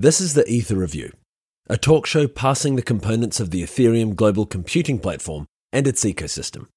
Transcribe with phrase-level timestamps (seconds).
[0.00, 1.10] This is the Ether Review,
[1.68, 6.68] a talk show passing the components of the Ethereum global computing platform and its ecosystem.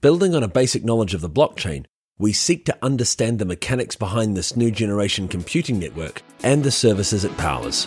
[0.00, 1.86] Building on a basic knowledge of the blockchain,
[2.18, 7.24] we seek to understand the mechanics behind this new generation computing network and the services
[7.24, 7.86] it powers.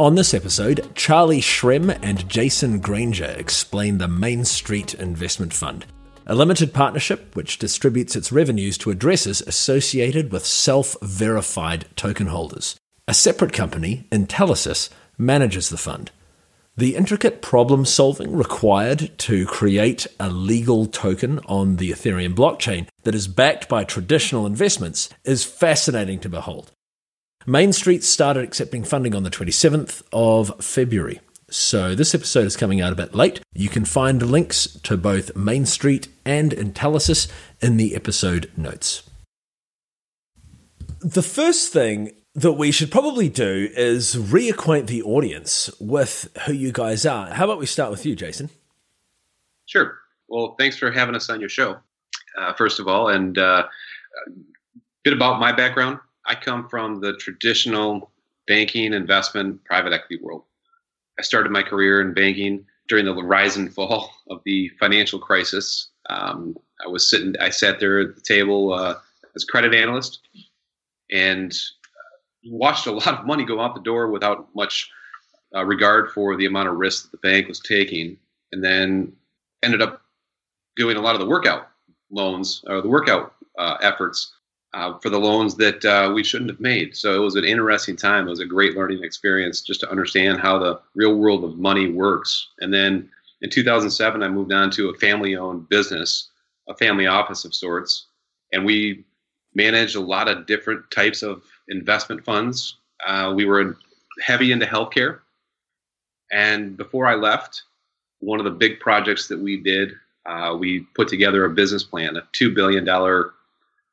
[0.00, 5.84] On this episode, Charlie Shrem and Jason Granger explain the Main Street Investment Fund,
[6.26, 12.76] a limited partnership which distributes its revenues to addresses associated with self verified token holders.
[13.06, 16.10] A separate company, Intellisys, manages the fund.
[16.78, 23.14] The intricate problem solving required to create a legal token on the Ethereum blockchain that
[23.14, 26.72] is backed by traditional investments is fascinating to behold.
[27.46, 31.20] Main Street started accepting funding on the 27th of February.
[31.48, 33.40] So this episode is coming out a bit late.
[33.54, 39.08] You can find links to both Main Street and Intellisys in the episode notes.
[41.00, 46.72] The first thing that we should probably do is reacquaint the audience with who you
[46.72, 47.32] guys are.
[47.32, 48.50] How about we start with you, Jason?
[49.64, 49.96] Sure.
[50.28, 51.78] Well, thanks for having us on your show,
[52.38, 53.08] uh, first of all.
[53.08, 53.66] And uh,
[54.26, 54.30] a
[55.02, 55.98] bit about my background.
[56.26, 58.10] I come from the traditional
[58.46, 60.44] banking, investment, private equity world.
[61.18, 65.88] I started my career in banking during the rise and fall of the financial crisis.
[66.08, 68.96] Um, I was sitting, I sat there at the table uh,
[69.36, 70.20] as credit analyst
[71.10, 71.54] and
[72.44, 74.90] watched a lot of money go out the door without much
[75.54, 78.16] uh, regard for the amount of risk that the bank was taking,
[78.52, 79.12] and then
[79.62, 80.00] ended up
[80.76, 81.68] doing a lot of the workout
[82.10, 84.32] loans or the workout uh, efforts
[84.72, 86.96] uh, for the loans that uh, we shouldn't have made.
[86.96, 88.26] So it was an interesting time.
[88.26, 91.90] It was a great learning experience just to understand how the real world of money
[91.90, 92.48] works.
[92.60, 93.10] And then
[93.42, 96.28] in 2007, I moved on to a family owned business,
[96.68, 98.06] a family office of sorts.
[98.52, 99.04] And we
[99.54, 102.76] managed a lot of different types of investment funds.
[103.04, 103.76] Uh, we were
[104.22, 105.20] heavy into healthcare.
[106.30, 107.62] And before I left,
[108.20, 109.94] one of the big projects that we did,
[110.26, 112.84] uh, we put together a business plan, a $2 billion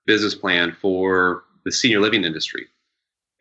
[0.08, 2.66] business plan for the senior living industry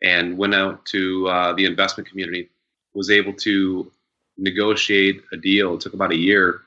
[0.03, 2.49] and went out to uh, the investment community
[2.93, 3.91] was able to
[4.37, 5.73] negotiate a deal.
[5.73, 6.61] It took about a year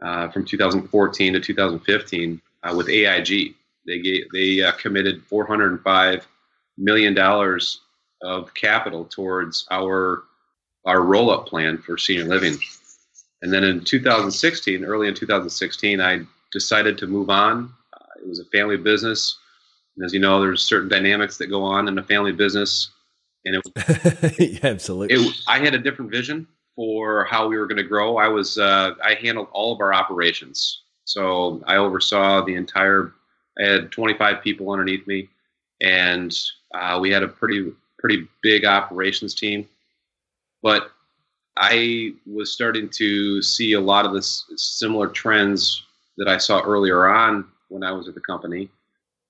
[0.00, 3.54] uh, from 2014 to 2015 uh, with aig
[3.86, 6.28] they gave, they uh, committed 405
[6.76, 7.80] million dollars
[8.22, 10.24] of capital towards our
[10.84, 12.58] our roll-up plan for senior living.
[13.42, 16.20] And then in 2016 early in 2016 i
[16.52, 17.72] decided to move on
[18.20, 19.38] it was a family business.
[19.96, 22.90] And as you know, there's certain dynamics that go on in a family business.
[23.44, 25.16] And it, yeah, absolutely.
[25.16, 28.16] It, I had a different vision for how we were going to grow.
[28.16, 30.82] I was, uh, I handled all of our operations.
[31.04, 33.12] So I oversaw the entire,
[33.60, 35.28] I had 25 people underneath me
[35.80, 36.36] and
[36.74, 39.68] uh, we had a pretty, pretty big operations team.
[40.62, 40.90] But
[41.56, 45.82] I was starting to see a lot of the similar trends
[46.18, 48.68] that I saw earlier on when I was at the company.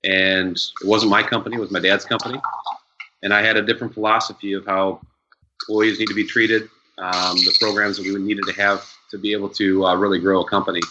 [0.03, 2.39] And it wasn't my company, it was my dad's company.
[3.23, 4.99] And I had a different philosophy of how
[5.61, 6.63] employees need to be treated,
[6.97, 10.41] um, the programs that we needed to have to be able to uh, really grow
[10.41, 10.81] a company,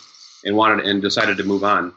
[0.45, 1.93] and wanted and decided to move on.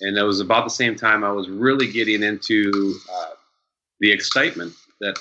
[0.00, 3.30] And it was about the same time I was really getting into uh,
[4.00, 5.16] the excitement that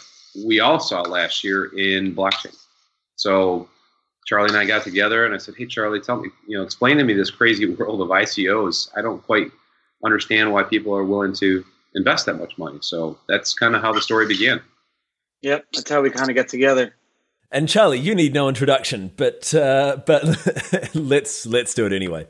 [0.45, 2.56] we all saw last year in blockchain.
[3.16, 3.69] So
[4.25, 6.97] Charlie and I got together, and I said, "Hey, Charlie, tell me, you know, explain
[6.97, 8.90] to me this crazy world of ICOs.
[8.97, 9.52] I don't quite
[10.03, 11.63] understand why people are willing to
[11.94, 14.62] invest that much money." So that's kind of how the story began.
[15.41, 16.96] Yep, that's how we kind of get together.
[17.52, 20.24] And Charlie, you need no introduction, but uh, but
[20.96, 22.28] let's let's do it anyway.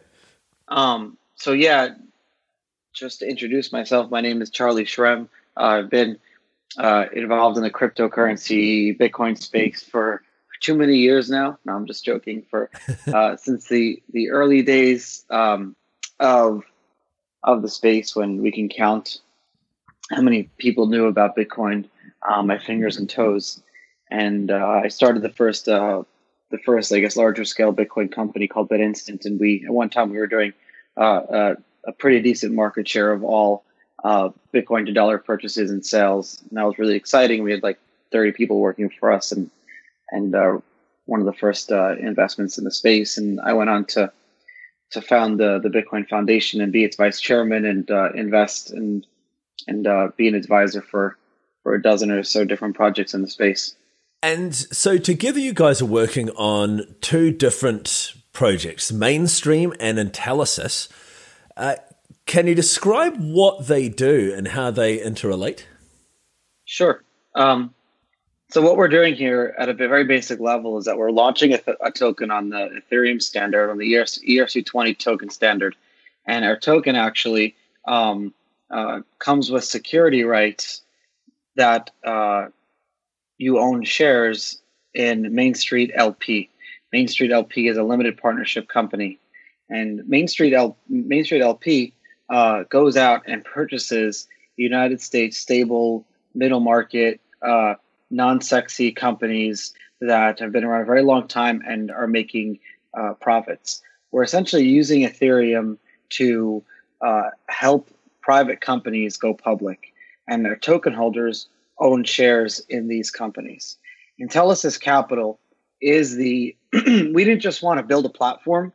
[0.67, 1.17] Um.
[1.35, 1.95] So yeah,
[2.93, 5.29] just to introduce myself, my name is Charlie Shrem.
[5.57, 6.17] Uh, I've been
[6.77, 10.21] uh, involved in the cryptocurrency Bitcoin space for
[10.61, 11.57] too many years now.
[11.65, 12.43] No, I'm just joking.
[12.49, 12.69] For
[13.13, 15.75] uh, since the the early days um,
[16.19, 16.63] of
[17.43, 19.19] of the space when we can count
[20.11, 21.85] how many people knew about Bitcoin,
[22.27, 23.61] uh, my fingers and toes.
[24.11, 26.03] And uh, I started the first uh,
[26.51, 30.09] the first I guess larger scale Bitcoin company called BitInstant, and we at one time
[30.09, 30.53] we were doing
[30.97, 31.55] uh, uh,
[31.85, 33.63] a pretty decent market share of all
[34.53, 37.41] Bitcoin to dollar purchases and sales, and that was really exciting.
[37.41, 37.79] We had like
[38.11, 39.49] 30 people working for us, and
[40.11, 40.57] and uh,
[41.05, 43.17] one of the first uh, investments in the space.
[43.17, 44.11] And I went on to
[44.91, 49.05] to found the the Bitcoin Foundation and be its vice chairman and uh, invest and
[49.67, 51.17] and uh, be an advisor for
[51.63, 53.75] for a dozen or so different projects in the space.
[54.21, 60.89] And so together you guys are working on two different projects, Main Street and Intellisys.
[61.55, 61.75] Uh,
[62.25, 65.63] can you describe what they do and how they interrelate?
[66.65, 67.03] Sure.
[67.35, 67.73] Um,
[68.49, 71.59] so what we're doing here at a very basic level is that we're launching a,
[71.81, 75.75] a token on the Ethereum standard, on the ERC, 20 token standard.
[76.25, 77.55] And our token actually
[77.85, 78.33] um,
[78.69, 80.81] uh, comes with security rights
[81.55, 82.47] that uh,
[83.37, 84.61] you own shares
[84.93, 86.49] in Main Street LP.
[86.93, 89.19] Main Street LP is a limited partnership company.
[89.69, 91.93] And Main Street, L- Main Street LP
[92.29, 97.75] uh, goes out and purchases United States stable middle market uh,
[98.09, 102.59] non-sexy companies that have been around a very long time and are making
[102.93, 103.81] uh, profits.
[104.11, 105.77] We're essentially using Ethereum
[106.11, 106.63] to
[107.01, 107.89] uh, help
[108.21, 109.93] private companies go public,
[110.27, 111.47] and their token holders
[111.79, 113.77] own shares in these companies.
[114.19, 115.39] Intellisys Capital
[115.81, 118.73] is the we didn't just want to build a platform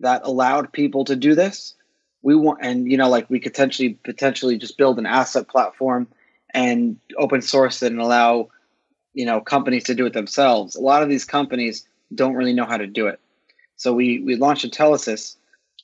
[0.00, 1.74] that allowed people to do this.
[2.22, 6.08] We want and you know like we could potentially potentially just build an asset platform
[6.54, 8.48] and open source it and allow
[9.18, 10.76] you know companies to do it themselves.
[10.76, 11.84] A lot of these companies
[12.14, 13.18] don't really know how to do it.
[13.74, 15.34] So we we launched Intellisys,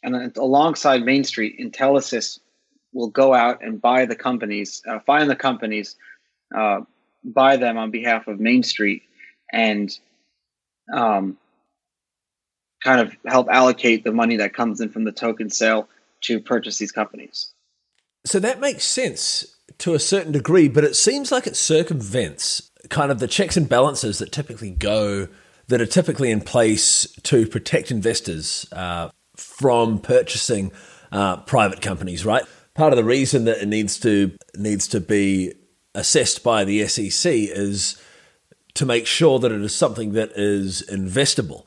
[0.04, 2.38] and alongside Main Street, Intellisys
[2.92, 5.96] will go out and buy the companies, uh, find the companies,
[6.56, 6.82] uh,
[7.24, 9.02] buy them on behalf of Main Street,
[9.52, 9.98] and
[10.92, 11.36] um,
[12.84, 15.88] kind of help allocate the money that comes in from the token sale
[16.20, 17.50] to purchase these companies.
[18.24, 23.10] So that makes sense to a certain degree, but it seems like it circumvents kind
[23.10, 25.28] of the checks and balances that typically go
[25.68, 30.70] that are typically in place to protect investors uh, from purchasing
[31.10, 32.44] uh, private companies, right?
[32.74, 35.54] Part of the reason that it needs to needs to be
[35.94, 38.00] assessed by the SEC is
[38.74, 41.66] to make sure that it is something that is investable.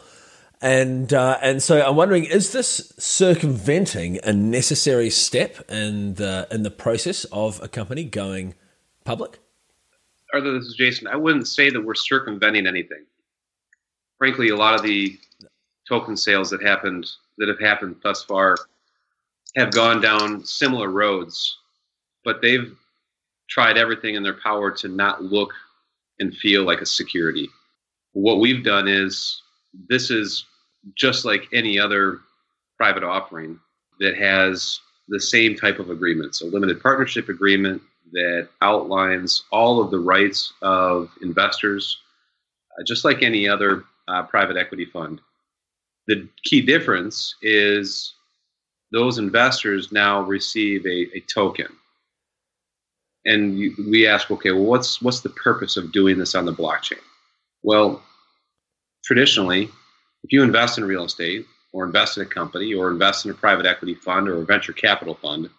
[0.62, 6.64] And uh, and so I'm wondering, is this circumventing a necessary step in the in
[6.64, 8.56] the process of a company going
[9.06, 9.40] public?
[10.34, 11.08] Arthur, this is Jason.
[11.08, 13.06] I wouldn't say that we're circumventing anything.
[14.18, 15.18] Frankly, a lot of the
[15.88, 17.08] token sales that happened
[17.38, 18.58] that have happened thus far
[19.56, 21.58] have gone down similar roads,
[22.26, 22.76] but they've
[23.50, 25.54] tried everything in their power to not look
[26.20, 27.48] and feel like a security.
[28.14, 29.42] What we've done is
[29.88, 30.46] this is
[30.96, 32.20] just like any other
[32.76, 33.60] private offering
[34.00, 37.82] that has the same type of agreements a limited partnership agreement
[38.12, 41.98] that outlines all of the rights of investors,
[42.78, 45.22] uh, just like any other uh, private equity fund.
[46.08, 48.14] The key difference is
[48.92, 51.68] those investors now receive a, a token.
[53.26, 56.54] And you, we ask, okay, well, what's what's the purpose of doing this on the
[56.54, 57.02] blockchain?
[57.62, 58.02] Well,
[59.04, 59.70] traditionally,
[60.24, 63.34] if you invest in real estate or invest in a company or invest in a
[63.34, 65.50] private equity fund or a venture capital fund,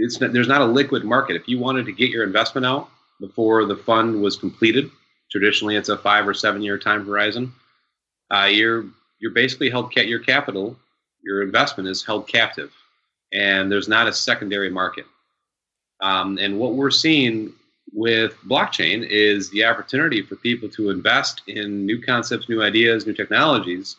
[0.00, 1.36] it's there's not a liquid market.
[1.36, 2.88] If you wanted to get your investment out
[3.20, 4.90] before the fund was completed,
[5.30, 7.52] traditionally it's a five or seven year time horizon.
[8.30, 8.86] Uh, you're
[9.20, 10.76] you're basically held ca- your capital,
[11.22, 12.72] your investment is held captive,
[13.32, 15.04] and there's not a secondary market.
[16.00, 17.52] Um, and what we're seeing
[17.92, 23.12] with blockchain is the opportunity for people to invest in new concepts, new ideas, new
[23.12, 23.96] technologies.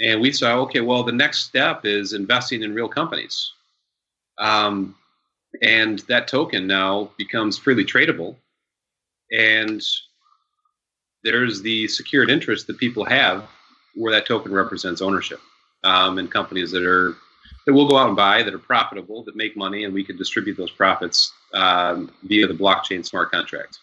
[0.00, 3.52] And we saw, okay, well, the next step is investing in real companies.
[4.38, 4.94] Um,
[5.62, 8.36] and that token now becomes freely tradable.
[9.32, 9.82] And
[11.24, 13.48] there's the secured interest that people have
[13.94, 15.40] where that token represents ownership
[15.84, 17.16] um, in companies that are
[17.66, 20.16] that we'll go out and buy that are profitable that make money and we can
[20.16, 23.78] distribute those profits um, via the blockchain smart contract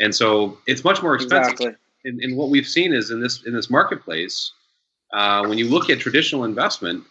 [0.00, 1.76] and so it's much more expensive exactly.
[2.04, 4.52] and, and, what we've seen is in this in this marketplace
[5.12, 7.04] uh, when you look at traditional investment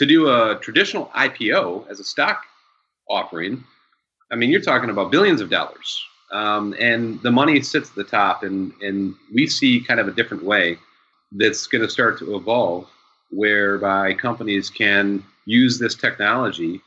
[0.00, 2.44] to do a traditional IPO as a stock
[3.10, 3.62] offering,
[4.32, 6.02] I mean, you're talking about billions of dollars.
[6.32, 10.12] Um, and the money sits at the top, and, and we see kind of a
[10.12, 10.78] different way
[11.32, 12.88] that's going to start to evolve
[13.30, 16.80] whereby companies can use this technology,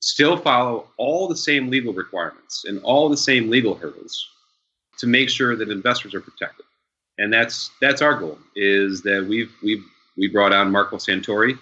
[0.00, 4.26] still follow all the same legal requirements and all the same legal hurdles
[4.98, 6.64] to make sure that investors are protected.
[7.18, 9.84] And that's that's our goal is that we've we've
[10.16, 11.58] we brought on Marco Santori,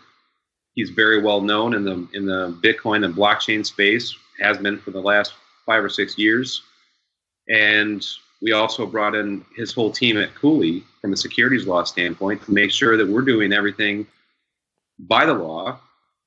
[0.78, 4.92] He's very well known in the in the Bitcoin and blockchain space, has been for
[4.92, 5.32] the last
[5.66, 6.62] five or six years.
[7.48, 8.06] And
[8.40, 12.52] we also brought in his whole team at Cooley from a securities law standpoint to
[12.52, 14.06] make sure that we're doing everything
[15.00, 15.80] by the law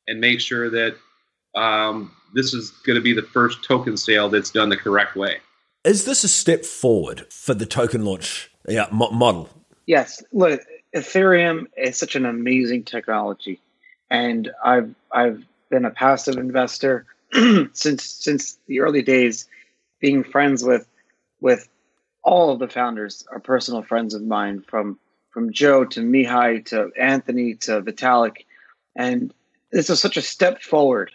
[0.09, 0.97] and make sure that
[1.55, 5.37] um, this is going to be the first token sale that's done the correct way.
[5.85, 9.47] Is this a step forward for the token launch yeah, mo- model?
[9.85, 10.21] Yes.
[10.33, 10.59] Look,
[10.93, 13.61] Ethereum is such an amazing technology,
[14.11, 17.05] and I've I've been a passive investor
[17.73, 19.47] since since the early days,
[19.99, 20.87] being friends with
[21.39, 21.67] with
[22.23, 24.99] all of the founders are personal friends of mine from
[25.31, 28.45] from Joe to Mihai to Anthony to Vitalik,
[28.95, 29.33] and
[29.71, 31.11] this is such a step forward.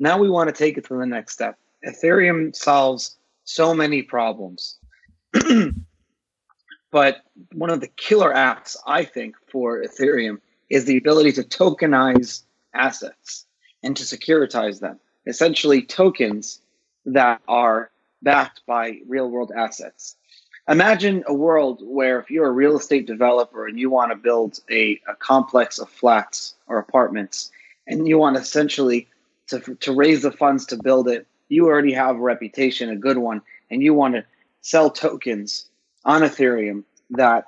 [0.00, 1.56] Now we want to take it to the next step.
[1.86, 4.76] Ethereum solves so many problems.
[6.90, 7.18] but
[7.52, 10.40] one of the killer apps, I think, for Ethereum
[10.74, 12.42] is the ability to tokenize
[12.74, 13.46] assets
[13.84, 14.98] and to securitize them.
[15.24, 16.60] Essentially, tokens
[17.06, 20.16] that are backed by real world assets.
[20.68, 24.58] Imagine a world where if you're a real estate developer and you want to build
[24.68, 27.52] a, a complex of flats or apartments
[27.86, 29.06] and you want essentially
[29.46, 33.18] to, to raise the funds to build it, you already have a reputation, a good
[33.18, 34.24] one, and you want to
[34.62, 35.66] sell tokens
[36.04, 37.44] on Ethereum that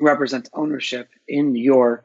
[0.00, 2.02] represent ownership in your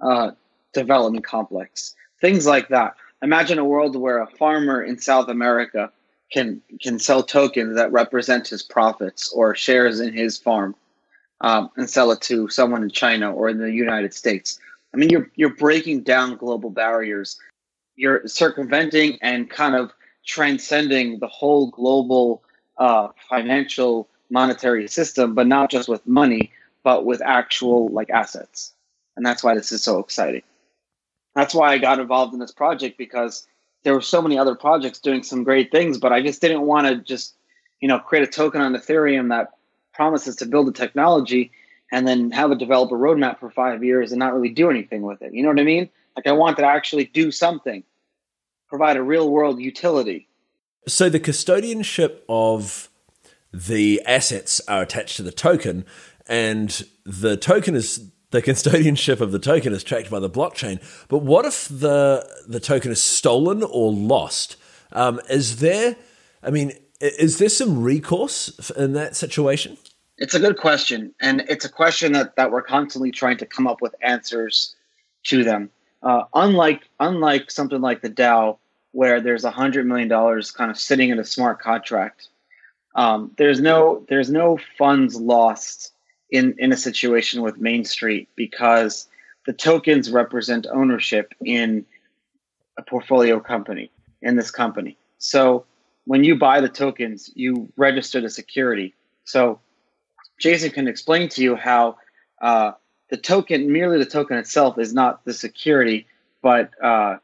[0.00, 0.32] uh,
[0.72, 1.94] development complex.
[2.20, 2.96] Things like that.
[3.22, 5.90] Imagine a world where a farmer in South America
[6.32, 10.74] can can sell tokens that represent his profits or shares in his farm
[11.40, 14.58] um, and sell it to someone in China or in the United States.
[14.94, 17.38] I mean, you're you're breaking down global barriers.
[17.96, 19.92] You're circumventing and kind of
[20.24, 22.42] transcending the whole global
[22.78, 26.52] uh, financial monetary system, but not just with money,
[26.82, 28.72] but with actual like assets.
[29.16, 30.42] And that's why this is so exciting.
[31.34, 33.46] That's why I got involved in this project because
[33.82, 36.86] there were so many other projects doing some great things, but I just didn't want
[36.86, 37.34] to just,
[37.80, 39.50] you know, create a token on Ethereum that
[39.92, 41.50] promises to build a technology
[41.92, 45.22] and then have a developer roadmap for five years and not really do anything with
[45.22, 45.34] it.
[45.34, 45.88] You know what I mean?
[46.16, 47.82] Like I want to actually do something,
[48.68, 50.28] provide a real world utility.
[50.86, 52.88] So the custodianship of
[53.52, 55.84] the assets are attached to the token,
[56.26, 60.80] and the token is the custodianship of the token is tracked by the blockchain.
[61.08, 64.56] But what if the the token is stolen or lost?
[64.92, 65.96] Um, is there?
[66.42, 69.76] I mean, is there some recourse in that situation?
[70.18, 73.66] It's a good question, and it's a question that that we're constantly trying to come
[73.66, 74.74] up with answers
[75.24, 75.70] to them.
[76.02, 78.58] Uh, unlike unlike something like the DAO,
[78.92, 82.28] where there's a hundred million dollars kind of sitting in a smart contract,
[82.94, 85.92] um, there's no there's no funds lost
[86.30, 89.08] in in a situation with Main Street because
[89.46, 91.84] the tokens represent ownership in
[92.78, 93.90] a portfolio company
[94.22, 94.96] in this company.
[95.18, 95.64] So
[96.04, 98.94] when you buy the tokens, you register the security.
[99.24, 99.60] So
[100.38, 101.96] Jason can explain to you how
[102.40, 102.72] uh,
[103.10, 106.06] the token, merely the token itself, is not the security,
[106.42, 107.16] but uh,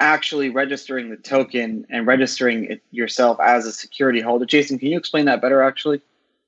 [0.00, 4.44] actually registering the token and registering it yourself as a security holder.
[4.44, 6.00] Jason, can you explain that better, actually?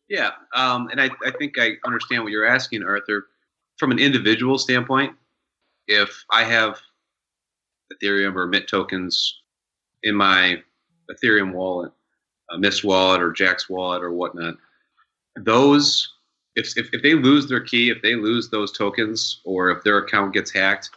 [0.09, 3.27] Yeah, um, and I, I think I understand what you're asking, Arthur.
[3.79, 5.15] From an individual standpoint,
[5.89, 6.79] if I have
[7.93, 9.41] Ethereum or Mint tokens
[10.03, 10.63] in my
[11.11, 11.93] Ethereum wallet,
[12.51, 14.57] a Mist wallet or Jaxx wallet or whatnot,
[15.37, 16.15] those
[16.57, 19.99] if, if, if they lose their key, if they lose those tokens, or if their
[19.99, 20.91] account gets hacked,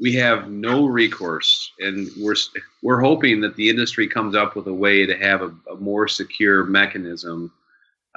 [0.00, 2.36] we have no recourse, and we're
[2.82, 6.06] we're hoping that the industry comes up with a way to have a, a more
[6.08, 7.52] secure mechanism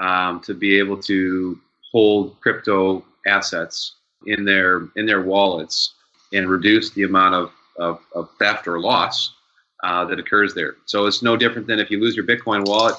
[0.01, 1.58] um, to be able to
[1.91, 5.93] hold crypto assets in their in their wallets
[6.34, 9.34] and reduce the amount of, of, of theft or loss
[9.84, 10.75] uh, that occurs there.
[10.86, 12.96] So it's no different than if you lose your Bitcoin wallet,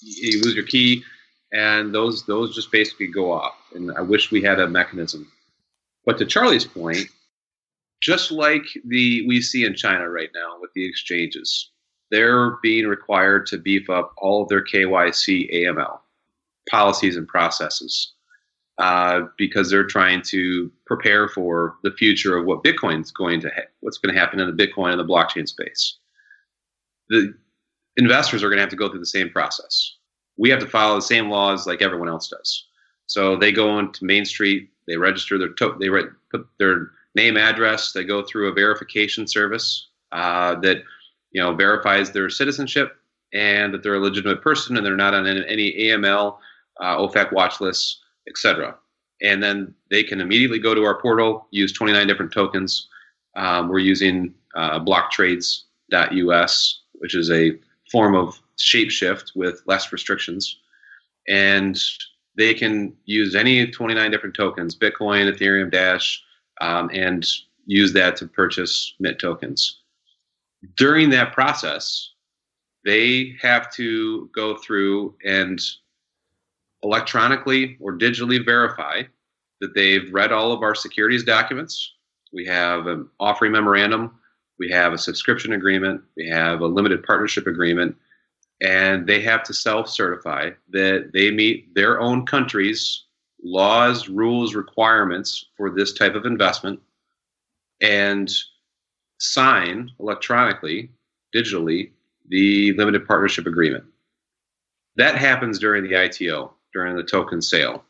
[0.00, 1.02] you lose your key,
[1.52, 3.54] and those those just basically go off.
[3.74, 5.30] And I wish we had a mechanism.
[6.06, 7.06] But to Charlie's point,
[8.00, 11.70] just like the we see in China right now with the exchanges,
[12.14, 15.98] they're being required to beef up all of their KYC AML
[16.70, 18.12] policies and processes
[18.78, 23.68] uh, because they're trying to prepare for the future of what Bitcoin's going to ha-
[23.80, 25.98] what's going to happen in the Bitcoin and the blockchain space.
[27.10, 27.34] The
[27.96, 29.94] investors are going to have to go through the same process
[30.36, 32.66] we have to follow the same laws like everyone else does.
[33.06, 37.36] So they go into Main Street, they register their to- they re- put their name,
[37.36, 40.82] address, they go through a verification service uh, that
[41.34, 42.96] you know verifies their citizenship
[43.34, 46.38] and that they're a legitimate person and they're not on any AML,
[46.80, 48.76] uh, OFAC watch lists, etc.
[49.20, 52.88] And then they can immediately go to our portal, use 29 different tokens.
[53.36, 57.52] Um, we're using uh, blocktrades.us, which is a
[57.90, 60.60] form of shapeshift with less restrictions,
[61.28, 61.80] and
[62.36, 66.22] they can use any 29 different tokens, Bitcoin, Ethereum, Dash,
[66.60, 67.26] um, and
[67.66, 69.80] use that to purchase Mint tokens.
[70.76, 72.10] During that process,
[72.84, 75.60] they have to go through and
[76.82, 79.02] electronically or digitally verify
[79.60, 81.94] that they've read all of our securities documents.
[82.32, 84.18] We have an offering memorandum,
[84.58, 87.96] we have a subscription agreement, we have a limited partnership agreement,
[88.60, 93.04] and they have to self certify that they meet their own country's
[93.42, 96.80] laws, rules, requirements for this type of investment.
[97.80, 98.30] And
[99.32, 100.90] sign electronically,
[101.34, 101.90] digitally,
[102.28, 103.84] the limited partnership agreement.
[104.96, 107.84] That happens during the ITO, during the token sale.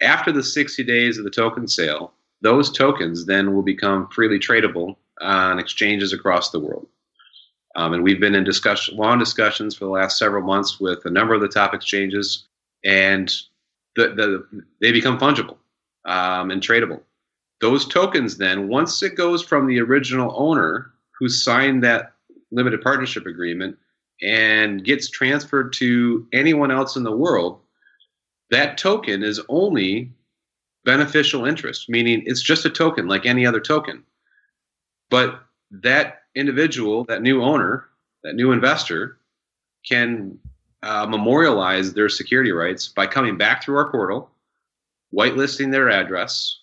[0.00, 4.96] After the 60 days of the token sale, those tokens then will become freely tradable
[5.20, 6.86] on exchanges across the world.
[7.74, 11.10] Um, and we've been in discussion, long discussions for the last several months with a
[11.10, 12.44] number of the top exchanges,
[12.84, 13.32] and
[13.96, 15.56] the, the, they become fungible
[16.04, 17.00] um, and tradable.
[17.60, 22.12] Those tokens, then, once it goes from the original owner who signed that
[22.50, 23.76] limited partnership agreement
[24.22, 27.60] and gets transferred to anyone else in the world,
[28.50, 30.12] that token is only
[30.84, 34.04] beneficial interest, meaning it's just a token like any other token.
[35.10, 37.86] But that individual, that new owner,
[38.22, 39.18] that new investor
[39.86, 40.38] can
[40.82, 44.30] uh, memorialize their security rights by coming back through our portal,
[45.12, 46.60] whitelisting their address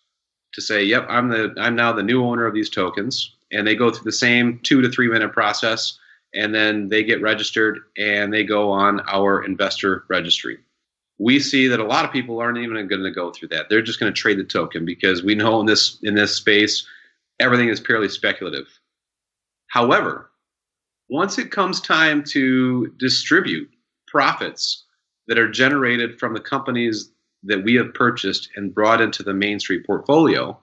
[0.56, 3.76] to say, "Yep, I'm the I'm now the new owner of these tokens," and they
[3.76, 6.00] go through the same two to three minute process,
[6.34, 10.58] and then they get registered and they go on our investor registry.
[11.18, 13.68] We see that a lot of people aren't even going to go through that.
[13.70, 16.86] They're just going to trade the token because we know in this in this space
[17.40, 18.68] everything is purely speculative.
[19.68, 20.32] However,
[21.10, 23.70] once it comes time to distribute
[24.08, 24.86] profits
[25.28, 27.12] that are generated from the companies
[27.46, 30.58] that we have purchased and brought into the Main Street portfolio,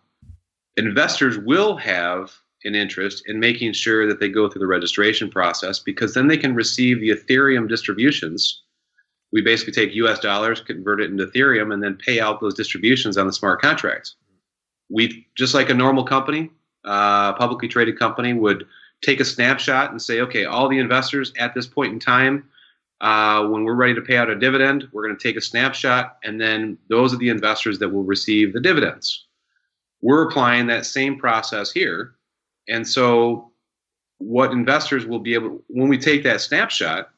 [0.76, 2.32] investors will have
[2.64, 6.36] an interest in making sure that they go through the registration process because then they
[6.36, 8.62] can receive the Ethereum distributions.
[9.32, 13.16] We basically take US dollars, convert it into Ethereum, and then pay out those distributions
[13.16, 14.16] on the smart contracts.
[14.90, 16.50] We, just like a normal company,
[16.84, 18.66] uh, publicly traded company, would
[19.02, 22.48] take a snapshot and say, okay, all the investors at this point in time,
[23.02, 26.18] uh, when we're ready to pay out a dividend, we're going to take a snapshot,
[26.22, 29.26] and then those are the investors that will receive the dividends.
[30.00, 32.14] We're applying that same process here.
[32.68, 33.50] And so,
[34.18, 37.10] what investors will be able, when we take that snapshot,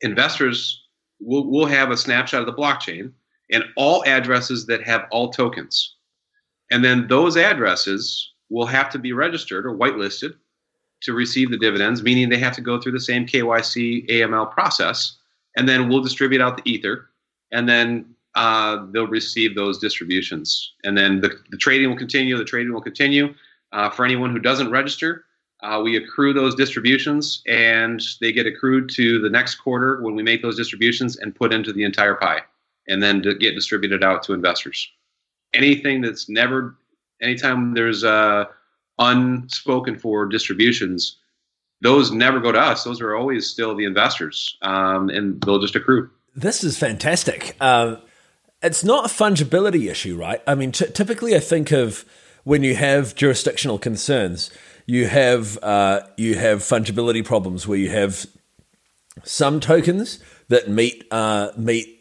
[0.00, 0.82] investors
[1.20, 3.12] will, will have a snapshot of the blockchain
[3.52, 5.96] and all addresses that have all tokens.
[6.70, 10.32] And then those addresses will have to be registered or whitelisted
[11.00, 15.16] to receive the dividends, meaning they have to go through the same KYC AML process,
[15.56, 17.08] and then we'll distribute out the ether,
[17.52, 22.36] and then uh, they'll receive those distributions, and then the, the trading will continue.
[22.36, 23.34] The trading will continue.
[23.72, 25.24] Uh, for anyone who doesn't register,
[25.62, 30.22] uh, we accrue those distributions, and they get accrued to the next quarter when we
[30.22, 32.40] make those distributions and put into the entire pie,
[32.86, 34.88] and then to get distributed out to investors.
[35.54, 36.76] Anything that's never,
[37.20, 38.48] anytime there's a
[38.98, 41.18] unspoken for distributions,
[41.80, 42.84] those never go to us.
[42.84, 46.10] Those are always still the investors, um, and they'll just accrue.
[46.34, 47.56] This is fantastic.
[47.60, 47.96] Uh,
[48.62, 50.42] it's not a fungibility issue, right?
[50.46, 52.04] I mean, t- typically, I think of
[52.44, 54.50] when you have jurisdictional concerns,
[54.86, 58.26] you have uh, you have fungibility problems where you have
[59.22, 61.98] some tokens that meet uh, meet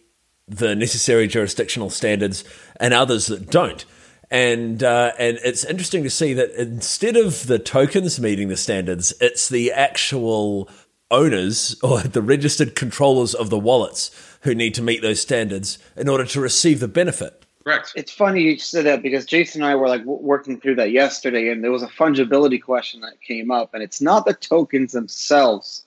[0.48, 2.44] the necessary jurisdictional standards
[2.80, 3.86] and others that don't.
[4.30, 9.14] And uh, and it's interesting to see that instead of the tokens meeting the standards,
[9.22, 10.70] it's the actual
[11.10, 14.12] owners or the registered controllers of the wallets
[14.42, 17.46] who need to meet those standards in order to receive the benefit.
[17.64, 17.94] Correct.
[17.96, 21.50] It's funny you said that because Jason and I were like working through that yesterday,
[21.50, 25.86] and there was a fungibility question that came up, and it's not the tokens themselves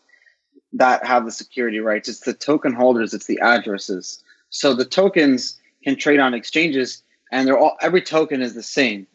[0.73, 4.23] that have the security rights; it's the token holders, it's the addresses.
[4.51, 9.07] So the tokens can trade on exchanges and they're all every token is the same,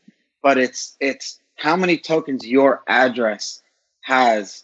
[0.42, 3.62] but it's it's how many tokens your address
[4.02, 4.64] has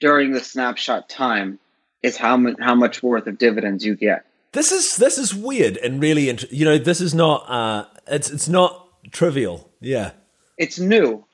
[0.00, 1.58] during the snapshot time
[2.02, 4.24] is how much how much worth of dividends you get.
[4.52, 8.30] This is this is weird and really int- you know this is not uh it's
[8.30, 9.70] it's not trivial.
[9.80, 10.12] Yeah.
[10.58, 11.24] It's new.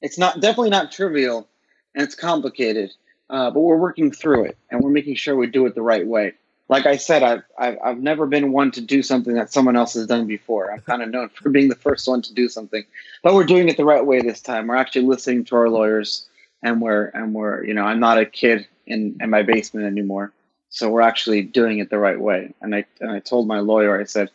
[0.00, 1.48] It's not definitely not trivial
[1.94, 2.92] and it's complicated.
[3.28, 6.06] Uh, but we're working through it and we're making sure we do it the right
[6.06, 6.32] way
[6.68, 9.94] like I said, I've, I've, I've never been one to do something that someone else
[9.94, 10.72] has done before.
[10.72, 12.84] I'm kind of known for being the first one to do something,
[13.22, 14.66] but we're doing it the right way this time.
[14.66, 16.26] We're actually listening to our lawyers,
[16.62, 20.32] and we're and we're you know I'm not a kid in in my basement anymore,
[20.70, 22.52] so we're actually doing it the right way.
[22.60, 24.30] And I and I told my lawyer, I said,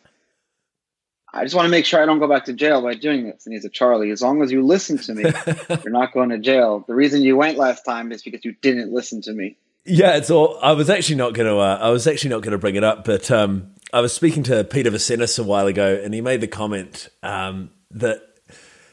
[1.34, 3.46] I just want to make sure I don't go back to jail by doing this.
[3.46, 5.24] And he said, Charlie, as long as you listen to me,
[5.82, 6.84] you're not going to jail.
[6.86, 9.56] The reason you went last time is because you didn't listen to me.
[9.84, 10.58] Yeah, it's all.
[10.62, 11.58] I was actually not going to.
[11.58, 14.42] Uh, I was actually not going to bring it up, but um, I was speaking
[14.44, 18.22] to Peter Vessenes a while ago, and he made the comment um, that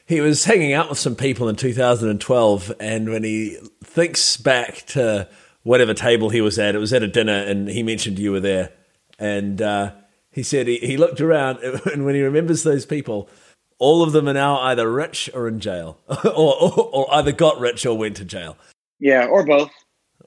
[0.09, 5.29] he was hanging out with some people in 2012, and when he thinks back to
[5.61, 8.39] whatever table he was at, it was at a dinner, and he mentioned you were
[8.39, 8.71] there,
[9.19, 9.91] and uh,
[10.31, 13.29] he said he, he looked around, and when he remembers those people,
[13.77, 17.59] all of them are now either rich or in jail, or, or, or either got
[17.59, 18.57] rich or went to jail.
[18.99, 19.69] Yeah, or both.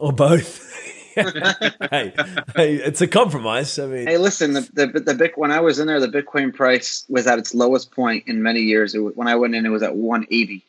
[0.03, 0.69] Or both.
[1.15, 2.13] hey,
[2.57, 3.79] hey, it's a compromise.
[3.79, 6.53] I mean, hey, listen, the the the big when I was in there, the Bitcoin
[6.53, 8.95] price was at its lowest point in many years.
[8.95, 10.65] Was, when I went in, it was at 180,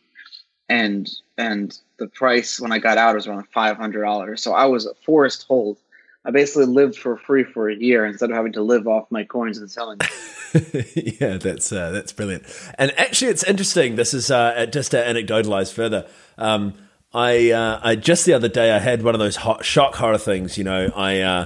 [0.69, 4.43] and and the price when I got out was around five hundred dollars.
[4.43, 5.77] So I was a forced hold.
[6.25, 9.23] I basically lived for free for a year instead of having to live off my
[9.23, 9.99] coins and selling.
[10.93, 12.43] yeah, that's uh, that's brilliant.
[12.77, 13.95] And actually, it's interesting.
[13.95, 16.05] This is uh, just to anecdotalize further.
[16.37, 16.75] Um,
[17.13, 20.17] I, uh, I just the other day I had one of those hot, shock horror
[20.17, 20.57] things.
[20.57, 21.45] You know, I uh,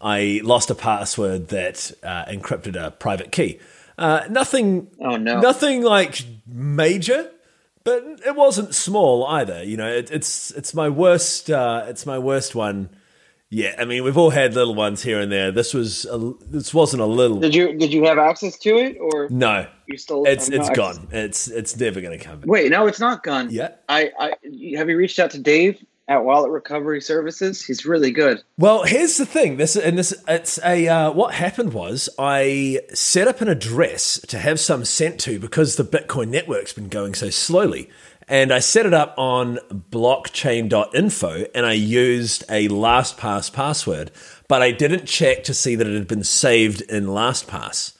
[0.00, 3.58] I lost a password that uh, encrypted a private key.
[3.96, 4.88] Uh, nothing.
[5.00, 5.40] Oh no.
[5.40, 7.30] Nothing like major,
[7.82, 9.64] but it wasn't small either.
[9.64, 11.50] You know, it, it's it's my worst.
[11.50, 12.90] Uh, it's my worst one
[13.50, 15.52] yeah, I mean we've all had little ones here and there.
[15.52, 17.38] This was a, this wasn't a little.
[17.38, 19.66] Did you did you have access to it or no?
[19.86, 21.08] You still it's it's gone.
[21.12, 22.40] It's it's never going to come.
[22.40, 22.48] Back.
[22.48, 23.48] Wait, no, it's not gone.
[23.50, 24.32] Yeah, I I
[24.76, 27.64] have you reached out to Dave at Wallet Recovery Services?
[27.64, 28.42] He's really good.
[28.58, 29.58] Well, here's the thing.
[29.58, 34.38] This and this it's a uh, what happened was I set up an address to
[34.38, 37.88] have some sent to because the Bitcoin network's been going so slowly.
[38.28, 44.10] And I set it up on blockchain.info and I used a LastPass password,
[44.48, 47.96] but I didn't check to see that it had been saved in LastPass.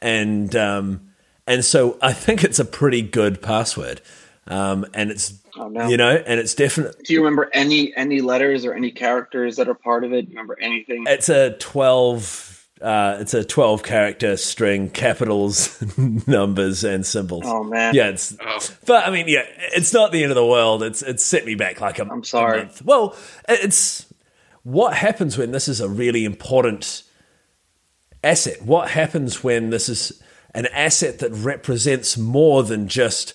[0.00, 1.12] And um,
[1.46, 4.00] and so I think it's a pretty good password.
[4.48, 5.88] Um, and it's oh, no.
[5.88, 7.02] you know, and it's definitely.
[7.04, 10.22] Do you remember any any letters or any characters that are part of it?
[10.22, 11.04] Do you remember anything?
[11.06, 12.47] It's a twelve
[12.80, 15.82] uh, it's a 12 character string, capitals,
[16.26, 17.44] numbers, and symbols.
[17.46, 18.08] Oh man, yeah.
[18.08, 18.58] It's, oh.
[18.86, 20.82] but I mean, yeah, it's not the end of the world.
[20.82, 22.06] It's it's set me back like a.
[22.08, 22.62] I'm sorry.
[22.62, 23.16] A well,
[23.48, 24.12] it's
[24.62, 27.02] what happens when this is a really important
[28.22, 28.62] asset.
[28.62, 30.22] What happens when this is
[30.54, 33.34] an asset that represents more than just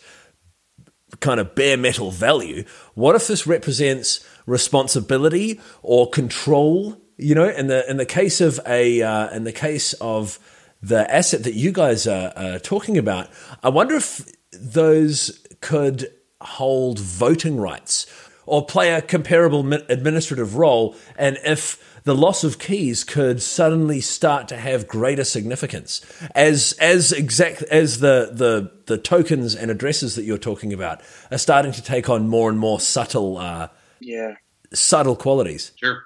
[1.19, 2.63] kind of bare metal value?
[2.93, 7.02] What if this represents responsibility or control?
[7.23, 10.39] You know, in the in the case of a uh, in the case of
[10.81, 13.29] the asset that you guys are, are talking about,
[13.63, 18.05] I wonder if those could hold voting rights
[18.45, 24.49] or play a comparable administrative role, and if the loss of keys could suddenly start
[24.49, 26.01] to have greater significance
[26.36, 31.38] as as exact as the the the tokens and addresses that you're talking about are
[31.38, 33.69] starting to take on more and more subtle uh,
[34.01, 34.33] yeah
[34.73, 35.71] subtle qualities.
[35.75, 36.03] Sure.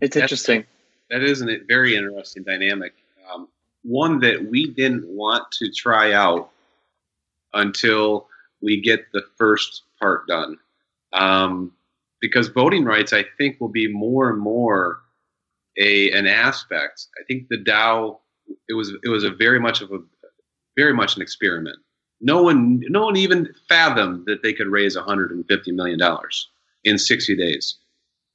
[0.00, 0.64] It's interesting.
[1.10, 2.92] That is a very interesting dynamic.
[3.32, 3.48] Um,
[3.82, 6.50] one that we didn't want to try out
[7.54, 8.28] until
[8.60, 10.58] we get the first part done.
[11.12, 11.72] Um,
[12.20, 15.00] because voting rights, I think, will be more and more
[15.78, 17.06] a an aspect.
[17.20, 18.18] I think the DAO
[18.68, 19.98] it was it was a very much of a
[20.76, 21.78] very much an experiment.
[22.20, 26.48] No one no one even fathomed that they could raise 150 million dollars
[26.84, 27.76] in 60 days.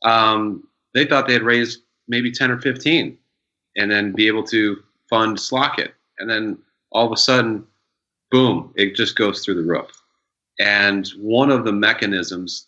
[0.03, 3.17] Um, they thought they had raised maybe 10 or 15
[3.77, 4.77] and then be able to
[5.09, 5.93] fund Slock.it.
[6.19, 6.57] And then
[6.91, 7.65] all of a sudden,
[8.29, 9.89] boom, it just goes through the roof.
[10.59, 12.67] And one of the mechanisms,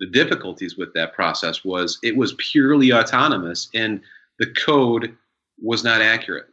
[0.00, 4.00] the difficulties with that process was it was purely autonomous and
[4.38, 5.16] the code
[5.60, 6.46] was not accurate,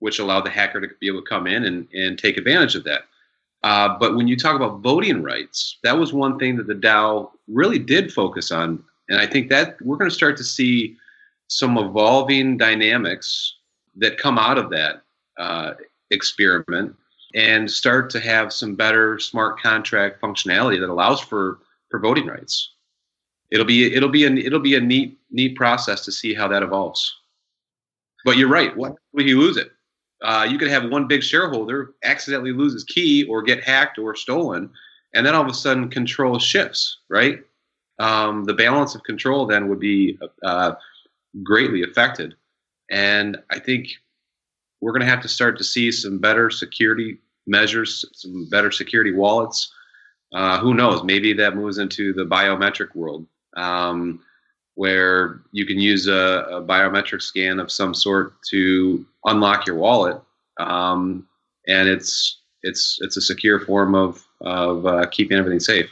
[0.00, 2.84] which allowed the hacker to be able to come in and, and take advantage of
[2.84, 3.02] that.
[3.64, 7.30] Uh, but when you talk about voting rights, that was one thing that the DAO
[7.48, 10.96] really did focus on and I think that we're going to start to see
[11.48, 13.56] some evolving dynamics
[13.96, 15.02] that come out of that
[15.38, 15.74] uh,
[16.10, 16.94] experiment
[17.34, 21.58] and start to have some better smart contract functionality that allows for,
[21.90, 22.72] for voting rights.
[23.50, 26.62] It'll be it'll be a it'll be a neat neat process to see how that
[26.62, 27.14] evolves.
[28.24, 28.74] But you're right.
[28.74, 29.70] What will you lose it?
[30.22, 34.16] Uh, you could have one big shareholder accidentally lose his key or get hacked or
[34.16, 34.70] stolen,
[35.12, 37.00] and then all of a sudden control shifts.
[37.10, 37.44] Right?
[37.98, 40.74] Um, the balance of control then would be uh,
[41.42, 42.34] greatly affected.
[42.90, 43.88] And I think
[44.80, 49.12] we're going to have to start to see some better security measures, some better security
[49.12, 49.72] wallets.
[50.34, 51.04] Uh, who knows?
[51.04, 53.26] Maybe that moves into the biometric world,
[53.56, 54.20] um,
[54.74, 60.18] where you can use a, a, biometric scan of some sort to unlock your wallet,
[60.58, 61.28] um,
[61.68, 65.90] and it's it's it's a secure form of of uh, keeping everything safe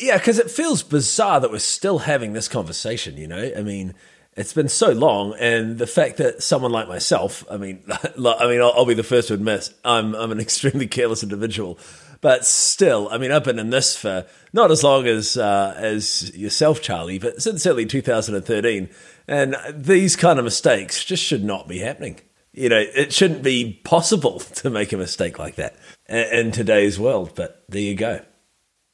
[0.00, 3.16] Yeah, because it feels bizarre that we're still having this conversation.
[3.16, 3.94] You know, I mean,
[4.36, 8.60] it's been so long, and the fact that someone like myself, I mean, I mean,
[8.60, 11.78] I'll, I'll be the first to admit I'm I'm an extremely careless individual,
[12.20, 16.36] but still, I mean, I've been in this for not as long as uh, as
[16.36, 18.88] yourself, Charlie, but since certainly 2013,
[19.26, 22.20] and these kind of mistakes just should not be happening.
[22.52, 25.76] You know, it shouldn't be possible to make a mistake like that
[26.08, 27.32] in today's world.
[27.34, 28.20] But there you go.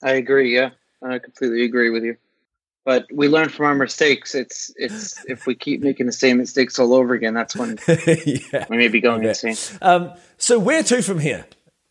[0.02, 0.54] I agree.
[0.54, 0.70] Yeah,
[1.04, 2.16] I completely agree with you
[2.84, 4.34] but we learn from our mistakes.
[4.34, 8.66] It's it's if we keep making the same mistakes all over again, that's when yeah.
[8.68, 9.48] we may be going okay.
[9.48, 9.78] insane.
[9.80, 11.46] Um, so where to from here?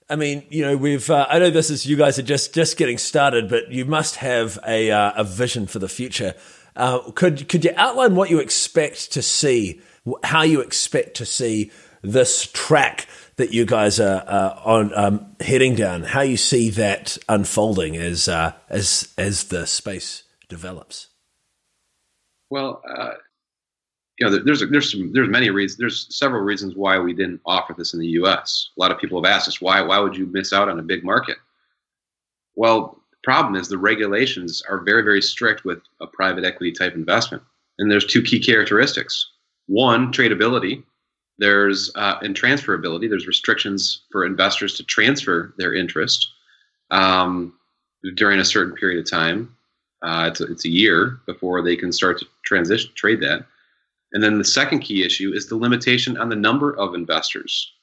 [0.09, 1.09] I mean, you know, we've.
[1.09, 4.17] Uh, I know this is you guys are just just getting started, but you must
[4.17, 6.35] have a uh, a vision for the future.
[6.75, 9.81] Uh, could could you outline what you expect to see,
[10.23, 11.71] how you expect to see
[12.03, 16.03] this track that you guys are on um, heading down?
[16.03, 21.07] How you see that unfolding as uh, as as the space develops?
[22.49, 23.13] Well, uh,
[24.19, 25.79] you know, there's there's some there's many reasons.
[25.79, 28.69] There's several reasons why we didn't offer this in the U.S.
[28.77, 30.83] A lot of people have asked us why why would you miss out on a
[30.83, 31.37] big market?
[32.55, 36.93] Well, the problem is the regulations are very very strict with a private equity type
[36.93, 37.41] investment,
[37.79, 39.31] and there's two key characteristics.
[39.65, 40.83] One, tradability.
[41.39, 43.09] There's uh, and transferability.
[43.09, 46.27] There's restrictions for investors to transfer their interest
[46.91, 47.53] um,
[48.15, 49.55] during a certain period of time.
[50.03, 53.45] Uh, it's, a, it's a year before they can start to transition trade that.
[54.11, 57.73] And then the second key issue is the limitation on the number of investors.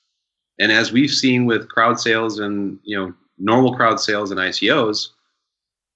[0.60, 5.08] And as we've seen with crowd sales and you know normal crowd sales and ICOs,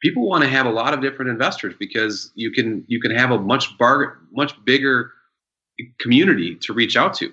[0.01, 3.31] people want to have a lot of different investors because you can you can have
[3.31, 5.13] a much bar, much bigger
[6.01, 7.33] community to reach out to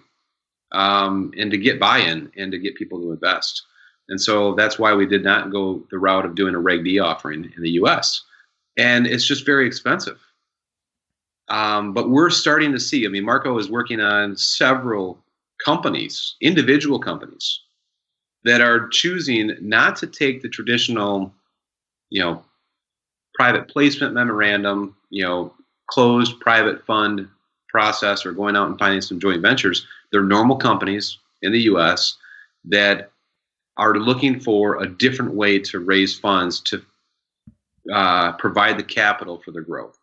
[0.71, 3.63] um, and to get buy-in and to get people to invest.
[4.09, 6.99] And so that's why we did not go the route of doing a Reg D
[6.99, 8.23] offering in the U.S
[8.77, 10.19] and it's just very expensive.
[11.49, 13.05] Um, but we're starting to see.
[13.05, 15.19] I mean, Marco is working on several
[15.63, 17.59] companies, individual companies,
[18.43, 21.33] that are choosing not to take the traditional,
[22.09, 22.43] you know,
[23.35, 25.53] private placement memorandum, you know,
[25.87, 27.27] closed private fund
[27.67, 29.85] process or going out and finding some joint ventures.
[30.11, 32.17] They're normal companies in the U.S.
[32.65, 33.11] that
[33.77, 36.83] are looking for a different way to raise funds to
[37.91, 39.97] uh, provide the capital for their growth.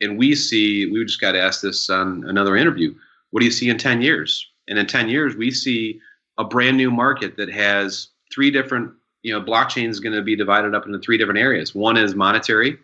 [0.00, 2.94] And we see, we just got asked this on another interview.
[3.30, 4.46] What do you see in 10 years?
[4.68, 6.00] And in 10 years, we see
[6.38, 10.36] a brand new market that has three different, you know, blockchain is going to be
[10.36, 11.74] divided up into three different areas.
[11.74, 12.78] One is monetary,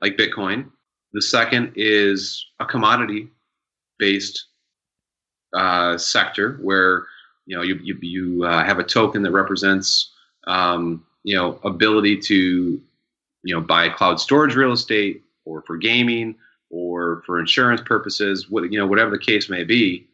[0.00, 0.70] like Bitcoin.
[1.12, 3.28] The second is a commodity
[3.98, 4.46] based
[5.54, 7.06] uh, sector where,
[7.46, 10.12] you know, you, you, you uh, have a token that represents,
[10.46, 12.80] um, you know, ability to
[13.44, 16.34] you know buy cloud storage real estate or for gaming
[16.70, 20.06] or for insurance purposes what you know whatever the case may be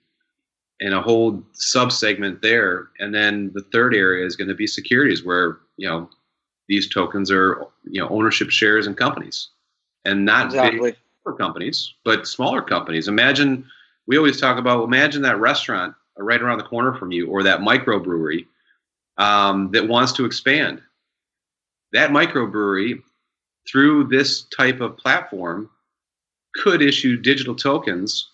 [0.81, 2.89] and a whole sub segment there.
[2.99, 6.09] And then the third area is going to be securities where you know
[6.69, 9.49] these tokens are you know ownership shares in companies.
[10.07, 10.91] And not exactly.
[10.91, 13.09] big companies but smaller companies.
[13.09, 13.65] Imagine
[14.07, 17.61] we always talk about imagine that restaurant right around the corner from you or that
[17.61, 18.47] microbrewery
[19.19, 20.81] um, that wants to expand
[21.95, 23.01] that microbrewery
[23.67, 25.71] through this type of platform
[26.55, 28.31] could issue digital tokens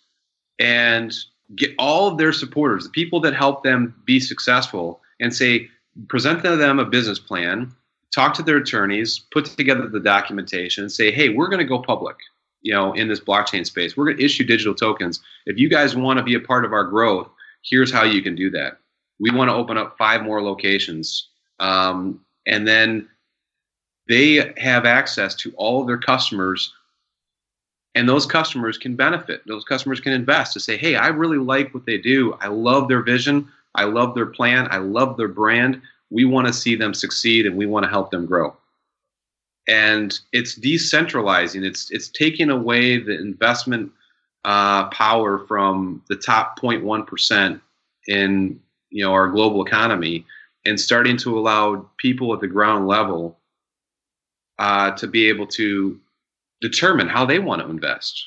[0.58, 1.14] and
[1.56, 5.68] get all of their supporters, the people that help them be successful, and say,
[6.08, 7.72] present to them a business plan,
[8.14, 11.80] talk to their attorneys, put together the documentation, and say, hey, we're going to go
[11.80, 12.16] public.
[12.62, 15.20] You know, in this blockchain space, we're going to issue digital tokens.
[15.46, 17.28] If you guys want to be a part of our growth,
[17.64, 18.78] here's how you can do that.
[19.18, 23.08] We want to open up five more locations, um, and then
[24.08, 26.72] they have access to all of their customers
[27.94, 29.42] and those customers can benefit.
[29.46, 32.36] Those customers can invest to say hey i really like what they do.
[32.40, 33.48] I love their vision.
[33.74, 34.68] I love their plan.
[34.70, 35.80] I love their brand.
[36.10, 38.56] We want to see them succeed and we want to help them grow
[39.68, 43.90] and it's decentralizing it's it's taking away the investment
[44.44, 47.60] uh, power from the top 0.1%
[48.08, 50.24] in you know our global economy
[50.66, 53.38] and starting to allow people at the ground level
[54.58, 55.98] uh, to be able to
[56.60, 58.26] determine how they want to invest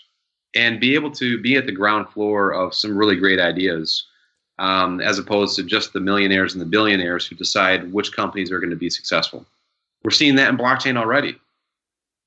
[0.55, 4.05] and be able to be at the ground floor of some really great ideas
[4.59, 8.59] um, as opposed to just the millionaires and the billionaires who decide which companies are
[8.59, 9.45] going to be successful.
[10.03, 11.37] We're seeing that in blockchain already.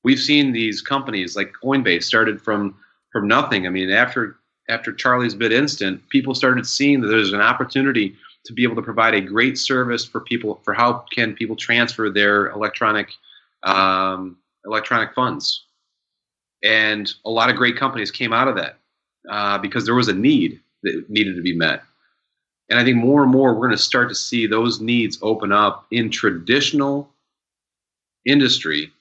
[0.05, 2.77] We've seen these companies like Coinbase started from
[3.12, 3.67] from nothing.
[3.67, 4.37] I mean, after
[4.69, 9.15] after Charlie's BitInstant, people started seeing that there's an opportunity to be able to provide
[9.15, 13.11] a great service for people for how can people transfer their electronic
[13.65, 15.65] um, electronic funds.
[16.62, 18.79] And a lot of great companies came out of that
[19.29, 21.83] uh, because there was a need that needed to be met.
[22.69, 25.53] And I think more and more we're going to start to see those needs open
[25.53, 27.12] up in traditional
[28.27, 28.93] industry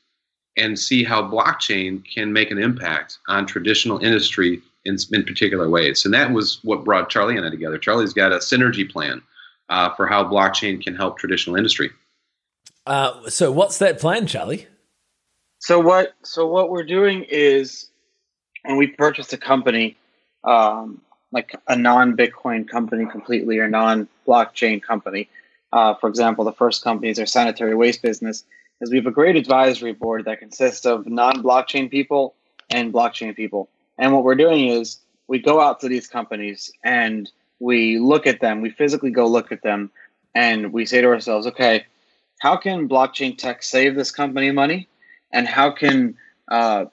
[0.58, 6.06] and see how blockchain can make an impact on traditional industry in, in particular ways.
[6.06, 7.78] And that was what brought Charlie and I together.
[7.78, 9.22] Charlie's got a synergy plan
[9.70, 11.90] uh, for how blockchain can help traditional industry.
[12.86, 14.68] Uh, so, what's that plan, Charlie?
[15.60, 16.14] So what?
[16.22, 17.90] So what we're doing is,
[18.64, 19.98] when we purchase a company,
[20.44, 25.28] um, like a non-Bitcoin company completely or non-blockchain company.
[25.74, 28.44] Uh, for example, the first company is our sanitary waste business.
[28.82, 32.36] Is we have a great advisory board that consists of non-blockchain people
[32.70, 33.70] and blockchain people.
[33.98, 38.42] And what we're doing is we go out to these companies and we look at
[38.42, 38.62] them.
[38.62, 39.92] We physically go look at them,
[40.34, 41.86] and we say to ourselves, okay,
[42.40, 44.90] how can blockchain tech save this company money?
[45.36, 46.16] and how can
[46.48, 46.86] uh,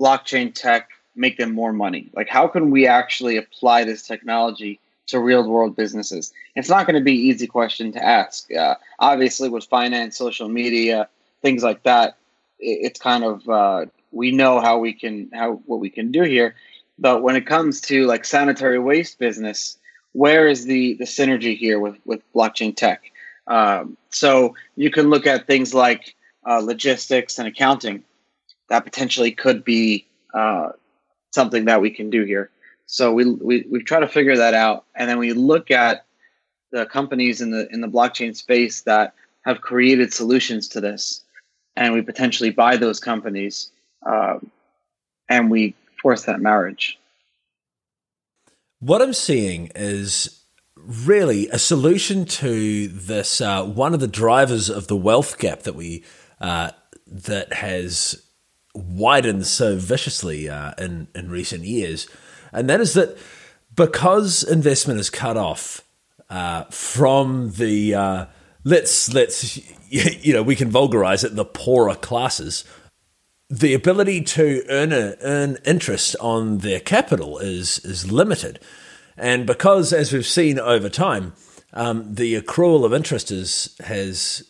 [0.00, 2.08] blockchain tech make them more money?
[2.14, 6.32] Like, how can we actually apply this technology to real world businesses?
[6.54, 8.52] It's not going to be easy question to ask.
[8.52, 11.08] Uh, obviously, with finance, social media,
[11.42, 12.16] things like that,
[12.58, 16.54] it's kind of uh, we know how we can how what we can do here.
[16.98, 19.78] But when it comes to like sanitary waste business,
[20.12, 23.10] where is the the synergy here with with blockchain tech?
[23.46, 26.14] Um, so you can look at things like
[26.46, 28.04] uh, logistics and accounting,
[28.68, 30.70] that potentially could be uh,
[31.32, 32.50] something that we can do here.
[32.92, 36.06] So we, we we try to figure that out, and then we look at
[36.72, 41.22] the companies in the in the blockchain space that have created solutions to this,
[41.76, 43.70] and we potentially buy those companies,
[44.04, 44.50] um,
[45.28, 46.98] and we force that marriage.
[48.80, 50.42] What I'm seeing is
[50.74, 55.76] really a solution to this uh, one of the drivers of the wealth gap that
[55.76, 56.02] we
[56.40, 56.72] uh,
[57.06, 58.20] that has
[58.74, 62.08] widened so viciously uh, in in recent years,
[62.52, 63.16] and that is that
[63.74, 65.82] because investment is cut off
[66.28, 68.26] uh, from the uh,
[68.64, 72.64] let's let's you know we can vulgarize it the poorer classes.
[73.52, 78.60] The ability to earn a, earn interest on their capital is is limited,
[79.16, 81.32] and because as we've seen over time,
[81.72, 84.44] um, the accrual of interest is, has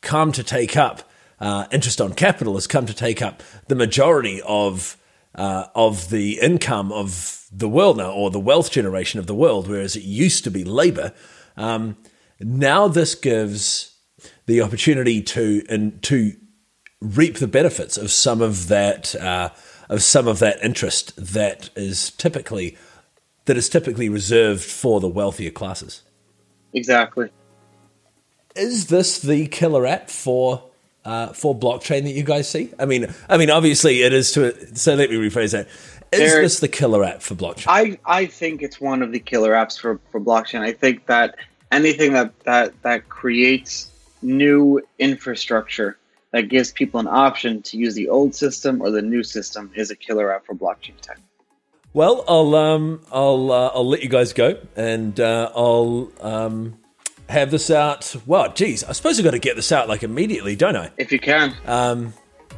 [0.00, 1.02] come to take up
[1.40, 4.96] uh, interest on capital has come to take up the majority of
[5.36, 9.68] uh, of the income of the world now, or the wealth generation of the world,
[9.68, 11.12] whereas it used to be labor.
[11.56, 11.96] Um,
[12.40, 13.96] now this gives
[14.46, 16.32] the opportunity to and to
[17.00, 19.50] reap the benefits of some of that uh,
[19.88, 22.76] of some of that interest that is typically
[23.44, 26.02] that is typically reserved for the wealthier classes.
[26.72, 27.30] Exactly.
[28.54, 30.70] Is this the killer app for
[31.06, 32.72] uh, for blockchain that you guys see?
[32.78, 34.76] I mean, I mean, obviously it is to.
[34.76, 35.68] So let me rephrase that.
[36.12, 37.66] Is there, this the killer app for blockchain?
[37.68, 40.60] I, I think it's one of the killer apps for, for blockchain.
[40.60, 41.36] I think that
[41.70, 43.90] anything that, that that creates
[44.22, 45.96] new infrastructure
[46.32, 49.90] that gives people an option to use the old system or the new system is
[49.90, 51.18] a killer app for blockchain tech.
[51.92, 56.78] Well, I'll um I'll uh, I'll let you guys go, and uh, I'll um
[57.28, 58.14] have this out.
[58.26, 60.90] Well, geez, I suppose I've got to get this out like immediately, don't I?
[60.96, 61.54] If you can.
[61.66, 62.14] Um,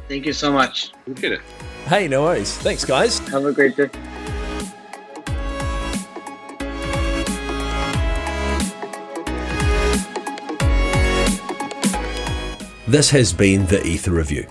[0.07, 0.91] Thank you so much.
[1.07, 1.41] Appreciate it.
[1.85, 2.55] Hey, no worries.
[2.57, 3.19] Thanks, guys.
[3.29, 3.89] Have a great day.
[12.87, 14.47] This has been the Ether Review.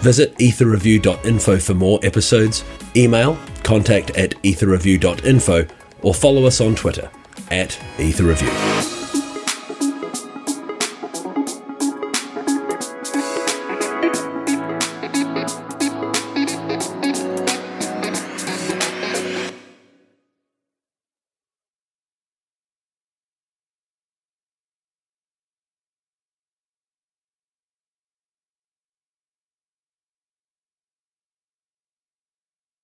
[0.00, 2.64] Visit etherreview.info for more episodes,
[2.96, 5.66] email contact at etherreview.info,
[6.00, 7.10] or follow us on Twitter
[7.50, 8.95] at etherreview.